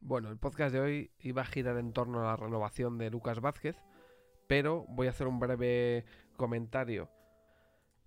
[0.00, 3.40] Bueno, el podcast de hoy iba a girar en torno a la renovación de Lucas
[3.40, 3.76] Vázquez,
[4.46, 6.04] pero voy a hacer un breve
[6.36, 7.10] comentario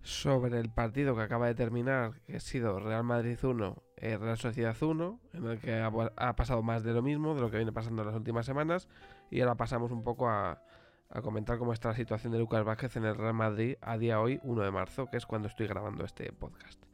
[0.02, 4.38] sobre el partido que acaba de terminar, que ha sido Real Madrid 1, eh, Real
[4.38, 7.72] Sociedad 1, en el que ha, pasado más de lo mismo, de lo que viene
[7.72, 8.88] pasando en las últimas semanas,
[9.30, 10.62] y ahora pasamos un poco a,
[11.10, 14.20] a comentar cómo está la situación de Lucas Vázquez en el Real Madrid a día
[14.20, 16.89] hoy, 1 de marzo, que es cuando estoy grabando este podcast.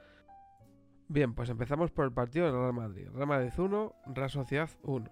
[1.08, 3.08] Bien, pues empezamos por el partido del Real Madrid.
[3.14, 5.08] Real Madrid 1, Real Sociedad 1.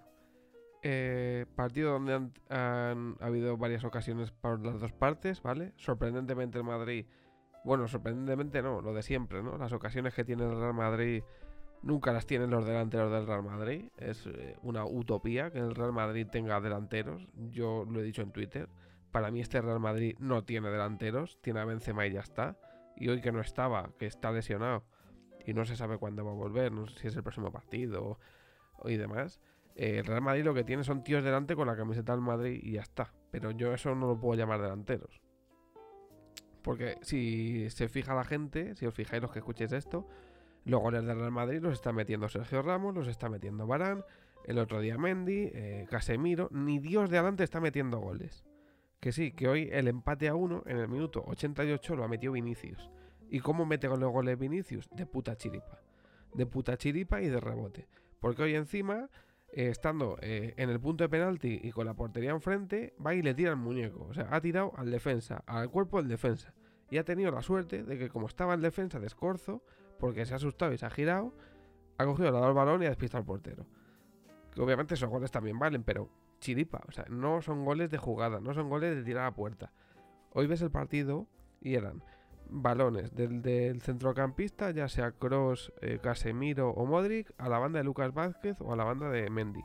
[0.83, 5.73] Eh, partido donde han, habido varias ocasiones por las dos partes, ¿vale?
[5.77, 7.07] Sorprendentemente el Madrid,
[7.65, 9.57] bueno, sorprendentemente no, lo de siempre, ¿no?
[9.57, 11.23] Las ocasiones que tiene el Real Madrid
[11.83, 13.89] nunca las tienen los delanteros del Real Madrid.
[13.97, 17.29] Es eh, una utopía que el Real Madrid tenga delanteros.
[17.51, 18.69] Yo lo he dicho en Twitter.
[19.13, 22.59] Para mí este Real Madrid no tiene delanteros, tiene a Benzema y ya está.
[22.97, 24.85] Y hoy que no estaba, que está lesionado
[25.47, 28.19] y no se sabe cuándo va a volver, no sé si es el próximo partido
[28.85, 29.41] y demás.
[29.77, 32.61] Eh, el Real Madrid lo que tiene son tíos delante con la camiseta del Madrid
[32.63, 33.13] y ya está.
[33.31, 35.21] Pero yo eso no lo puedo llamar delanteros.
[36.63, 40.09] Porque si se fija la gente, si os fijáis los que escuchéis esto,
[40.65, 44.05] los goles del Real Madrid los está metiendo Sergio Ramos, los está metiendo Barán,
[44.47, 48.45] el otro día Mendy, eh, Casemiro, ni Dios de adelante está metiendo goles.
[49.01, 52.33] Que sí, que hoy el empate a uno en el minuto 88 lo ha metido
[52.33, 52.91] Vinicius.
[53.29, 54.89] ¿Y cómo mete con los goles Vinicius?
[54.91, 55.81] De puta chiripa.
[56.33, 57.89] De puta chiripa y de rebote.
[58.21, 59.09] Porque hoy encima,
[59.53, 63.23] eh, estando eh, en el punto de penalti y con la portería enfrente, va y
[63.23, 64.07] le tira el muñeco.
[64.09, 66.55] O sea, ha tirado al defensa, al cuerpo del defensa.
[66.91, 69.63] Y ha tenido la suerte de que como estaba en defensa de escorzo,
[69.99, 71.35] porque se ha asustado y se ha girado,
[71.99, 73.67] ha cogido, el balón y ha despistado al portero.
[74.53, 76.09] Que obviamente esos goles también valen, pero
[76.41, 76.83] chiripa.
[76.89, 79.73] O sea, no son goles de jugada, no son goles de tirar a puerta.
[80.33, 81.27] Hoy ves el partido
[81.61, 82.03] y eran
[82.49, 88.13] balones del, centrocampista, ya sea Cross, eh, Casemiro o Modric, a la banda de Lucas
[88.13, 89.63] Vázquez o a la banda de Mendy.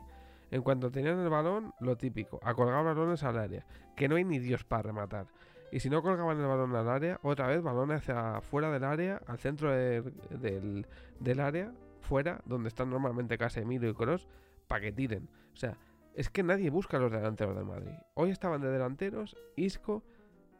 [0.50, 3.64] En cuanto tenían el balón, lo típico, a colgar balones al área,
[3.96, 5.26] que no hay ni Dios para rematar.
[5.72, 9.20] Y si no colgaban el balón al área, otra vez balones hacia fuera del área,
[9.26, 10.86] al centro del,
[11.20, 14.26] del, área, fuera, donde están normalmente Casemiro y Cross,
[14.66, 15.28] para que tiren.
[15.52, 15.78] O sea,
[16.14, 17.92] es que nadie busca a los delanteros del Madrid.
[18.14, 20.02] Hoy estaban de delanteros Isco,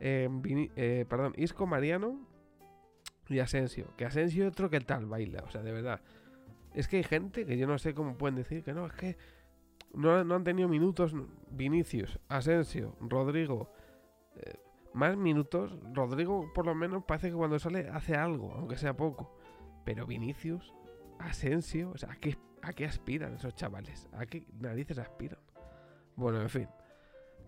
[0.00, 2.18] eh, perdón, Isco, Mariano
[3.28, 3.94] y Asensio.
[3.96, 6.00] Que Asensio otro que tal baila, o sea, de verdad.
[6.74, 9.16] Es que hay gente que yo no sé cómo pueden decir que no, es que
[9.94, 11.14] no, han tenido minutos
[11.50, 13.72] Vinicius, Asensio, Rodrigo.
[14.36, 14.54] Eh,
[14.92, 19.36] más minutos, Rodrigo por lo menos parece que cuando sale hace algo, aunque sea poco.
[19.84, 20.72] Pero Vinicius,
[21.18, 24.08] Asensio, o sea, ¿a qué, ¿a qué aspiran esos chavales?
[24.12, 25.38] ¿A qué narices aspiran?
[26.16, 26.68] Bueno, en fin.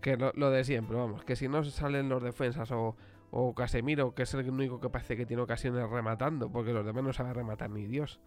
[0.03, 2.97] Que lo, de siempre, vamos, que si no salen los defensas o,
[3.31, 7.05] o Casemiro, que es el único que parece que tiene ocasiones rematando, porque los demás
[7.05, 8.19] no saben rematar ni Dios.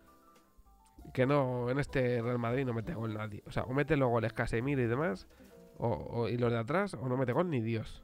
[1.13, 3.43] Que no, en este Real Madrid no mete gol nadie.
[3.47, 5.29] O sea, o mete los goles Casemiro y demás,
[5.77, 8.03] o, y los de atrás, o no mete gol ni Dios.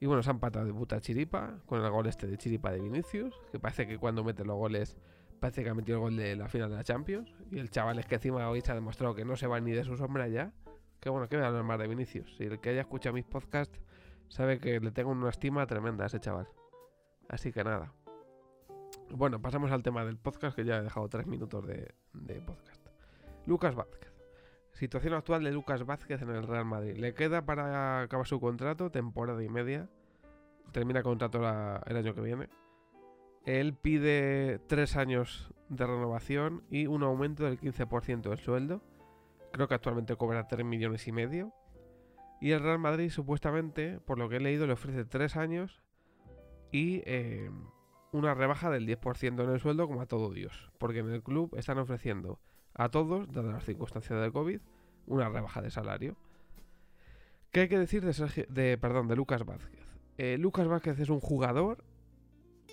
[0.00, 2.80] Y bueno, se han patado de puta chiripa, con el gol este de chiripa de
[2.80, 4.96] Vinicius, que parece que cuando mete los goles,
[5.38, 7.32] parece que ha metido el gol de la final de la Champions.
[7.52, 9.70] Y el chaval es que encima hoy se ha demostrado que no se va ni
[9.70, 10.52] de su sombra ya.
[11.04, 12.34] Que bueno, que voy a hablar más de Vinicius.
[12.34, 13.78] Si el que haya escuchado mis podcasts
[14.28, 16.48] sabe que le tengo una estima tremenda a ese chaval.
[17.28, 17.92] Así que nada.
[19.10, 21.92] Bueno, pasamos al tema del podcast, que ya he dejado tres minutos de,
[22.46, 22.86] podcast.
[23.44, 24.14] Lucas Vázquez.
[24.72, 26.96] Situación actual de Lucas Vázquez en el Real Madrid.
[26.96, 29.90] Le queda para acabar su contrato, temporada y media.
[30.72, 31.36] Termina contrato
[31.84, 32.48] el año que viene.
[33.44, 38.80] Él pide tres años de renovación y un aumento del 15% del sueldo
[39.54, 41.54] creo que actualmente cobra 3 millones y medio.
[42.40, 45.80] Y el Real Madrid supuestamente, por lo que he leído, le ofrece 3 años
[46.72, 47.50] y eh,
[48.10, 50.72] una rebaja del 10% en el sueldo como a todo Dios.
[50.78, 52.40] Porque en el club están ofreciendo
[52.74, 54.60] a todos, dadas las circunstancias del COVID,
[55.06, 56.16] una rebaja de salario.
[57.52, 59.96] ¿Qué hay que decir de, de, perdón, de Lucas Vázquez?
[60.18, 61.84] Eh, Lucas Vázquez es un jugador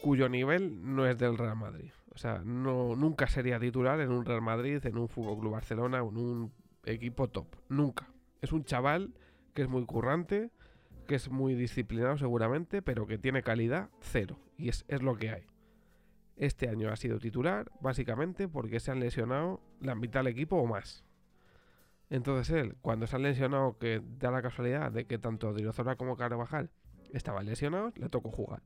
[0.02, 1.92] cuyo nivel no es del Real Madrid.
[2.16, 6.00] O sea, no, nunca sería titular en un Real Madrid, en un Fútbol Club Barcelona,
[6.00, 7.48] en un equipo top.
[7.70, 8.08] Nunca.
[8.42, 9.14] Es un chaval
[9.54, 10.50] que es muy currante,
[11.08, 14.40] que es muy disciplinado seguramente, pero que tiene calidad cero.
[14.58, 15.44] Y es, lo que hay.
[16.38, 20.66] Este año ha sido titular, básicamente porque se han lesionado la mitad del equipo o
[20.66, 21.04] más.
[22.10, 26.18] Entonces él, cuando se ha lesionado, que da la casualidad de que tanto Dirozora como
[26.18, 26.70] Carvajal
[27.14, 28.64] estaban lesionados, le tocó jugar.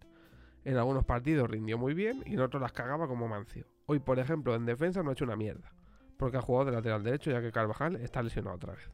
[0.64, 3.68] En algunos partidos rindió muy bien y en otros las cagaba como Mancio.
[3.86, 5.72] Hoy, por ejemplo, en defensa no ha hecho una mierda
[6.18, 8.90] porque ha jugado de lateral derecho ya que Carvajal está lesionado otra vez.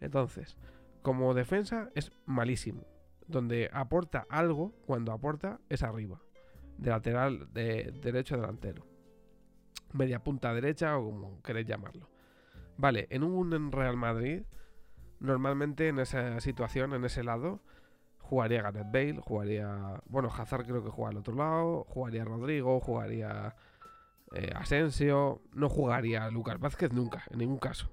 [0.00, 0.56] Entonces,
[1.02, 2.84] como defensa es malísimo.
[3.26, 6.20] Donde aporta algo, cuando aporta, es arriba.
[6.78, 8.86] De lateral de derecho delantero.
[9.92, 12.08] Media punta derecha o como queréis llamarlo.
[12.76, 14.42] Vale, en un Real Madrid,
[15.18, 17.62] normalmente en esa situación, en ese lado,
[18.20, 20.02] jugaría Gareth Bale, jugaría.
[20.06, 23.56] Bueno, Hazard creo que juega al otro lado, jugaría Rodrigo, jugaría
[24.36, 27.90] eh, Asensio, no jugaría Lucas Vázquez nunca, en ningún caso.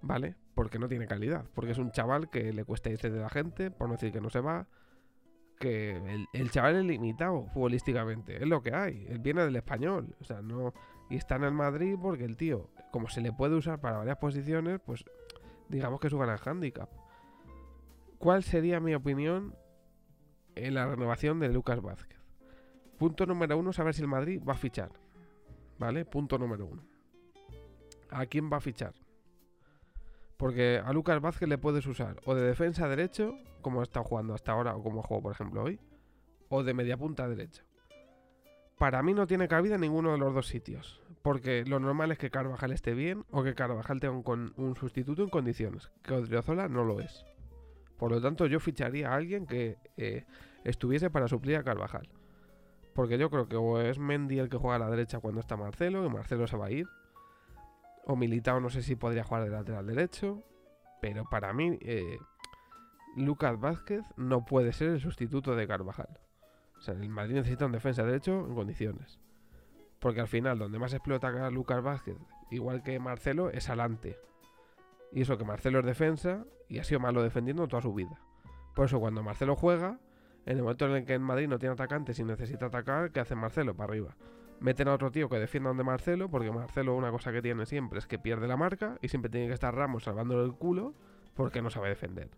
[0.00, 0.36] ¿Vale?
[0.54, 3.72] Porque no tiene calidad, porque es un chaval que le cuesta irse de la gente,
[3.72, 4.68] por no decir que no se va.
[5.58, 9.06] Que el, chaval es limitado futbolísticamente, es lo que hay.
[9.08, 10.72] Él viene del español, o sea, no.
[11.10, 14.18] Y está en el Madrid porque el tío, como se le puede usar para varias
[14.18, 15.04] posiciones, pues
[15.68, 16.90] digamos que es su gran handicap.
[18.18, 19.56] ¿Cuál sería mi opinión
[20.54, 22.20] en la renovación de Lucas Vázquez?
[22.96, 25.05] Punto número uno, saber si el Madrid va a fichar.
[25.78, 26.04] ¿Vale?
[26.04, 26.82] Punto número uno.
[28.10, 28.94] ¿A quién va a fichar?
[30.36, 34.52] Porque a Lucas Vázquez le puedes usar o de defensa derecho, como estado jugando hasta
[34.52, 35.80] ahora, o como juego por ejemplo hoy,
[36.48, 37.64] o de media punta derecha.
[38.78, 41.02] Para mí no tiene cabida en ninguno de los dos sitios.
[41.22, 45.22] Porque lo normal es que Carvajal esté bien o que Carvajal tenga un, un sustituto
[45.22, 45.90] en condiciones.
[46.02, 47.24] Que Odriozola no lo es.
[47.96, 50.26] Por lo tanto, yo ficharía a alguien que eh,
[50.64, 52.08] estuviese para suplir a Carvajal.
[52.96, 55.56] Porque yo creo que o es Mendy el que juega a la derecha cuando está
[55.58, 56.86] Marcelo, y Marcelo se va a ir.
[58.06, 60.42] O Militao no sé si podría jugar de lateral derecho.
[61.02, 62.18] Pero para mí, eh,
[63.14, 66.18] Lucas Vázquez no puede ser el sustituto de Carvajal.
[66.78, 69.20] O sea, el Madrid necesita un defensa derecho en condiciones.
[69.98, 72.16] Porque al final, donde más explota Lucas Vázquez,
[72.50, 74.18] igual que Marcelo, es adelante.
[75.12, 78.18] Y eso que Marcelo es defensa y ha sido malo defendiendo toda su vida.
[78.74, 79.98] Por eso cuando Marcelo juega,
[80.46, 83.20] en el momento en el que en Madrid no tiene atacantes y necesita atacar, ¿qué
[83.20, 83.74] hace Marcelo?
[83.74, 84.16] Para arriba.
[84.60, 87.98] Meten a otro tío que defienda donde Marcelo, porque Marcelo una cosa que tiene siempre
[87.98, 90.94] es que pierde la marca y siempre tiene que estar Ramos salvándole el culo
[91.34, 92.30] porque no sabe defender.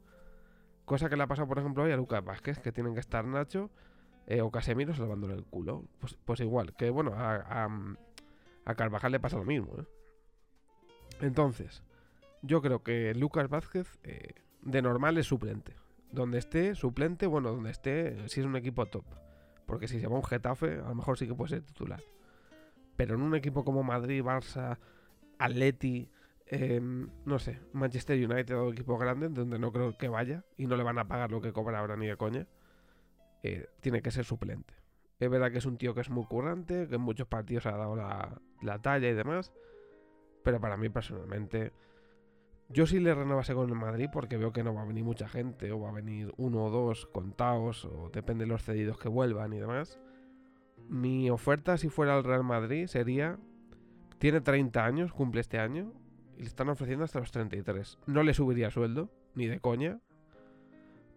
[0.86, 3.26] Cosa que le ha pasado, por ejemplo, hoy a Lucas Vázquez, que tienen que estar
[3.26, 3.70] Nacho
[4.26, 5.84] eh, o Casemiro salvándole el culo.
[6.00, 7.68] Pues, pues igual, que bueno, a,
[8.74, 9.74] Carvajal le pasa lo mismo.
[9.78, 9.84] ¿eh?
[11.20, 11.82] Entonces,
[12.40, 14.32] yo creo que Lucas Vázquez eh,
[14.62, 15.74] de normal es suplente.
[16.12, 19.04] Donde esté, suplente, bueno, donde esté, si es un equipo top.
[19.66, 22.02] Porque si se va un Getafe, a lo mejor sí que puede ser titular.
[22.96, 24.78] Pero en un equipo como Madrid, Barça,
[25.38, 26.10] Atleti,
[26.46, 30.76] em, no sé, Manchester United o equipo grande, donde no creo que vaya y no
[30.76, 32.46] le van a pagar lo que cobra ahora ni de coña,
[33.42, 34.74] eh, tiene que ser suplente.
[35.20, 37.76] Es verdad que es un tío que es muy currante, que en muchos partidos ha
[37.76, 39.52] dado la, la talla y demás,
[40.42, 41.72] pero para mí personalmente
[42.70, 45.26] yo sí le renovase con el Madrid porque veo que no va a venir mucha
[45.28, 49.08] gente, o va a venir uno o dos contados, o depende de los cedidos que
[49.08, 49.98] vuelvan y demás.
[50.88, 53.38] Mi oferta si fuera al Real Madrid sería,
[54.18, 55.92] tiene 30 años, cumple este año,
[56.36, 57.98] y le están ofreciendo hasta los 33.
[58.06, 60.00] No le subiría sueldo, ni de coña.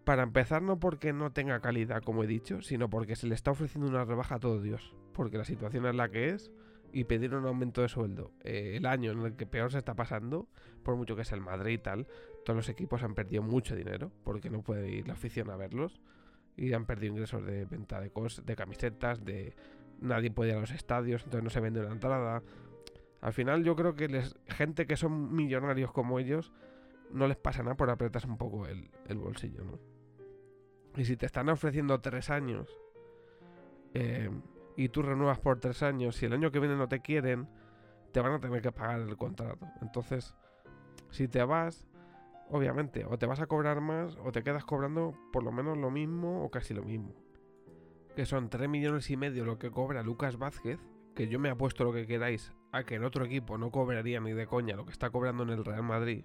[0.04, 3.52] Para empezar, no porque no tenga calidad, como he dicho, sino porque se le está
[3.52, 4.96] ofreciendo una rebaja a todo Dios.
[5.12, 6.50] Porque la situación es la que es
[6.92, 9.94] y pedir un aumento de sueldo eh, el año en el que peor se está
[9.94, 10.48] pasando,
[10.82, 12.06] por mucho que sea el Madrid y tal,
[12.44, 16.00] todos los equipos han perdido mucho dinero porque no puede ir la afición a verlos
[16.56, 18.10] y han perdido ingresos de venta de,
[18.44, 19.54] de camisetas, de
[20.00, 22.42] nadie puede ir a los estadios, entonces no se vende una entrada.
[23.20, 26.52] Al final yo creo que les, gente que son millonarios como ellos
[27.10, 29.78] no les pasa nada por apretarse un poco el, el bolsillo, ¿no?
[30.96, 32.68] Y si te están ofreciendo tres años
[33.94, 34.30] eh,
[34.76, 37.48] y tú renuevas por tres años, si el año que viene no te quieren,
[38.12, 39.66] te van a tener que pagar el contrato.
[39.80, 40.34] Entonces,
[41.10, 41.86] si te vas,
[42.48, 45.90] obviamente, o te vas a cobrar más o te quedas cobrando por lo menos lo
[45.90, 47.14] mismo o casi lo mismo.
[48.16, 50.78] Que son 3 millones y medio lo que cobra Lucas Vázquez,
[51.14, 54.32] que yo me apuesto lo que queráis a que en otro equipo no cobraría ni
[54.32, 56.24] de coña lo que está cobrando en el Real Madrid.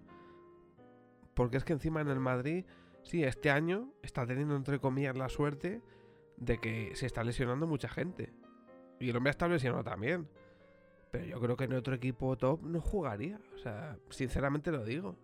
[1.34, 2.66] Porque es que encima en el Madrid,
[3.04, 5.82] sí, este año está teniendo entre comillas la suerte
[6.38, 8.32] de que se está lesionando mucha gente.
[9.00, 10.28] Y el hombre está lesionado también.
[11.12, 13.40] Pero yo creo que en otro equipo top no jugaría.
[13.56, 15.16] O sea, sinceramente lo digo.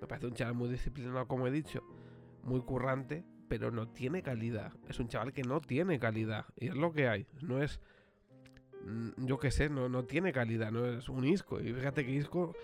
[0.00, 1.82] Me parece un chaval muy disciplinado, como he dicho.
[2.42, 4.72] Muy currante, pero no tiene calidad.
[4.88, 6.46] Es un chaval que no tiene calidad.
[6.56, 7.26] Y es lo que hay.
[7.42, 7.80] No es.
[8.84, 10.70] Mm, yo qué sé, no, no tiene calidad.
[10.70, 11.60] No es un Isco.
[11.60, 12.54] Y fíjate que Isco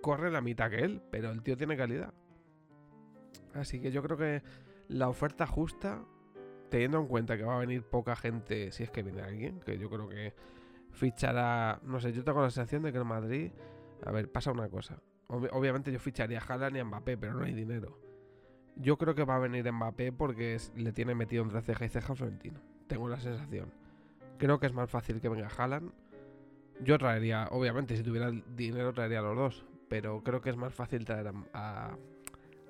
[0.00, 1.02] corre la mitad que él.
[1.10, 2.12] Pero el tío tiene calidad.
[3.54, 4.42] Así que yo creo que
[4.88, 6.04] la oferta justa
[6.68, 9.78] teniendo en cuenta que va a venir poca gente, si es que viene alguien, que
[9.78, 10.34] yo creo que
[10.90, 13.52] fichará, no sé, yo tengo la sensación de que en Madrid,
[14.04, 15.00] a ver, pasa una cosa.
[15.28, 17.98] obviamente yo ficharía a Haaland y a Mbappé, pero no hay dinero.
[18.76, 22.12] Yo creo que va a venir Mbappé porque le tiene metido entre ceja y ceja
[22.12, 22.60] a Florentino.
[22.86, 23.72] Tengo la sensación.
[24.38, 25.90] Creo que es más fácil que venga Haaland.
[26.80, 29.66] Yo traería, obviamente, si tuviera dinero traería a los dos.
[29.88, 31.96] Pero creo que es más fácil traer a,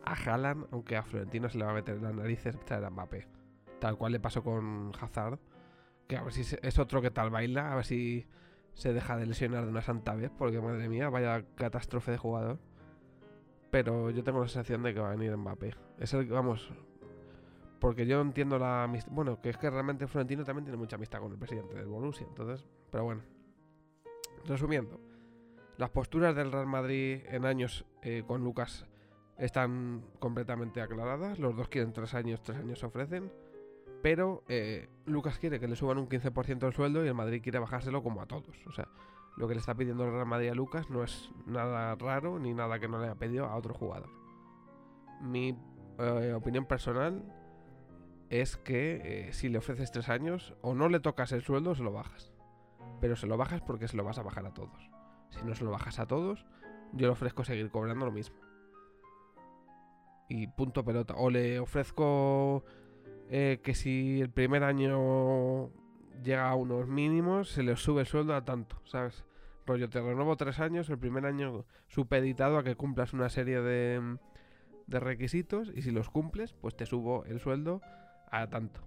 [0.04, 3.37] a, aunque a Florentino se le va a meter en las narices traer a Mbappé
[3.78, 5.38] tal cual le pasó con Hazard,
[6.06, 8.26] que a ver si es otro que tal baila, a ver si
[8.74, 12.58] se deja de lesionar de una santa vez, porque madre mía, vaya catástrofe de jugador.
[13.70, 15.74] Pero yo tengo la sensación de que va a venir Mbappé.
[15.98, 16.70] Es el que, vamos,
[17.80, 19.12] porque yo entiendo la amistad.
[19.12, 22.26] Bueno, que es que realmente Florentino también tiene mucha amistad con el presidente del Borussia.
[22.26, 23.22] Entonces, pero bueno.
[24.46, 25.00] Resumiendo,
[25.76, 28.86] las posturas del Real Madrid en años eh, con Lucas
[29.36, 31.38] están completamente aclaradas.
[31.38, 33.30] Los dos quieren tres años, tres años ofrecen.
[34.02, 37.58] Pero eh, Lucas quiere que le suban un 15% el sueldo y el Madrid quiere
[37.58, 38.56] bajárselo como a todos.
[38.66, 38.88] O sea,
[39.36, 42.54] lo que le está pidiendo el Real Madrid a Lucas no es nada raro ni
[42.54, 44.10] nada que no le haya pedido a otro jugador.
[45.20, 45.58] Mi
[45.98, 47.24] eh, opinión personal
[48.30, 51.82] es que eh, si le ofreces tres años, o no le tocas el sueldo se
[51.82, 52.32] lo bajas.
[53.00, 54.90] Pero se lo bajas porque se lo vas a bajar a todos.
[55.30, 56.46] Si no se lo bajas a todos,
[56.92, 58.36] yo le ofrezco seguir cobrando lo mismo.
[60.28, 61.14] Y punto pelota.
[61.16, 62.64] O le ofrezco
[63.30, 65.70] eh, que si el primer año
[66.22, 69.24] llega a unos mínimos, se le sube el sueldo a tanto, ¿sabes?
[69.66, 74.18] Rollo, te renuevo tres años, el primer año supeditado a que cumplas una serie de,
[74.86, 77.82] de requisitos y si los cumples, pues te subo el sueldo
[78.30, 78.80] a tanto.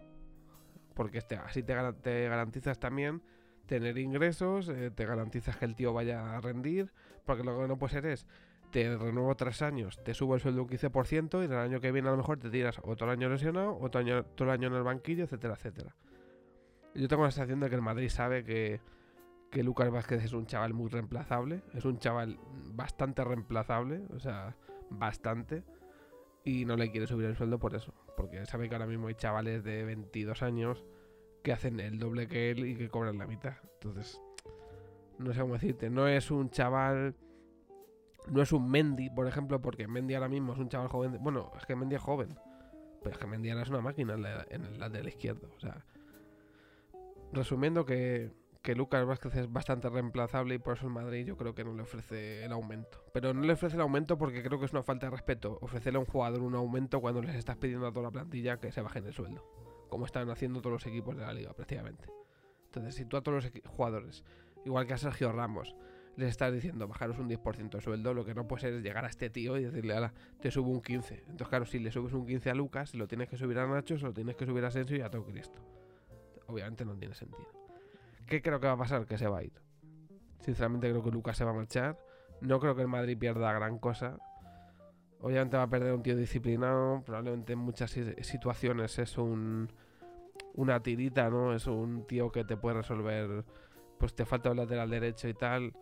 [0.95, 3.21] Porque este, así te, garantizas también
[3.67, 6.91] tener ingresos, eh, te garantizas que el tío vaya a rendir,
[7.25, 8.27] porque lo que no puede ser es,
[8.71, 12.07] te renuevo tres años, te subo el sueldo un 15% y el año que viene
[12.07, 15.25] a lo mejor te tiras otro año lesionado, otro año, otro año en el banquillo,
[15.25, 15.95] etcétera, etcétera.
[16.95, 18.81] Yo tengo la sensación de que el Madrid sabe que,
[19.49, 22.39] que Lucas Vázquez es un chaval muy reemplazable, es un chaval
[22.73, 24.55] bastante reemplazable, o sea,
[24.89, 25.63] bastante
[26.43, 27.93] y no le quiere subir el sueldo por eso.
[28.17, 30.83] Porque sabe que ahora mismo hay chavales de 22 años
[31.43, 33.53] que hacen el doble que él y que cobran la mitad.
[33.75, 34.21] Entonces,
[35.17, 35.89] no sé cómo decirte.
[35.89, 37.15] No es un chaval.
[38.27, 41.17] No es un Mendy, por ejemplo, porque Mendy ahora mismo es un chaval joven.
[41.21, 42.37] Bueno, es que Mendy es joven.
[43.03, 45.49] Pero es que Mendy ahora es una máquina en, la, en el lateral izquierdo.
[45.55, 45.83] O sea,
[47.33, 51.55] resumiendo que que Lucas Vázquez es bastante reemplazable y por eso el Madrid yo creo
[51.55, 53.03] que no le ofrece el aumento.
[53.11, 55.97] Pero no le ofrece el aumento porque creo que es una falta de respeto ofrecerle
[55.97, 58.81] a un jugador un aumento cuando les estás pidiendo a toda la plantilla que se
[58.81, 59.43] bajen el sueldo,
[59.89, 62.07] como están haciendo todos los equipos de la liga prácticamente.
[62.65, 64.23] Entonces, si tú a todos los jugadores,
[64.63, 65.75] igual que a Sergio Ramos,
[66.17, 69.05] les estás diciendo bajaros un 10% de sueldo, lo que no puede ser es llegar
[69.05, 71.15] a este tío y decirle, ala, te subo un 15.
[71.21, 73.97] Entonces, claro, si le subes un 15 a Lucas, lo tienes que subir a Nacho,
[73.97, 75.61] se lo tienes que subir a Asensio y a todo Cristo.
[76.47, 77.47] Obviamente no tiene sentido.
[78.27, 79.05] ¿Qué creo que va a pasar?
[79.05, 79.53] Que se va a ir.
[80.41, 81.97] Sinceramente creo que Lucas se va a marchar.
[82.41, 84.17] No creo que el Madrid pierda gran cosa.
[85.21, 87.03] Obviamente va a perder un tío disciplinado.
[87.05, 89.69] Probablemente en muchas situaciones es un
[90.53, 91.53] una tirita, ¿no?
[91.53, 93.45] Es un tío que te puede resolver.
[93.97, 95.73] Pues te falta el lateral derecho y tal.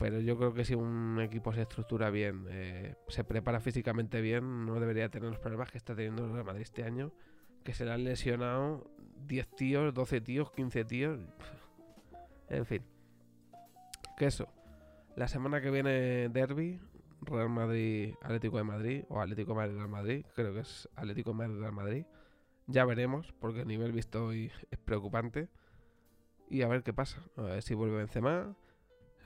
[0.00, 4.64] Pero yo creo que si un equipo se estructura bien, eh, se prepara físicamente bien,
[4.64, 7.12] no debería tener los problemas que está teniendo el Real Madrid este año.
[7.62, 8.90] Que se le han lesionado
[9.26, 11.20] 10 tíos, 12 tíos, 15 tíos.
[12.48, 12.82] En fin.
[14.16, 14.48] Que eso.
[15.16, 16.80] La semana que viene Derby,
[17.20, 21.60] Real Madrid, Atlético de Madrid, o Atlético Madrid Real Madrid, creo que es Atlético Madrid
[21.60, 22.06] Real Madrid.
[22.66, 25.50] Ya veremos, porque el nivel visto hoy es preocupante.
[26.48, 27.20] Y a ver qué pasa.
[27.36, 28.56] A ver si vuelve Benzema.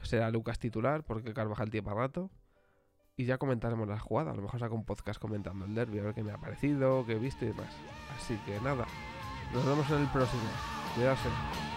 [0.04, 2.30] Será Lucas titular, porque Carvajal tiene para rato.
[3.16, 4.32] Y ya comentaremos la jugada.
[4.32, 7.06] A lo mejor saco un podcast comentando el derby, a ver qué me ha parecido,
[7.06, 7.74] qué he visto y demás.
[8.16, 8.86] Así que nada.
[9.52, 10.42] Nos vemos en el próximo.
[10.96, 11.73] Cuídate.